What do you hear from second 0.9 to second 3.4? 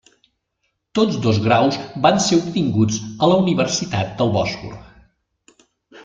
Tots dos graus van ser obtinguts a la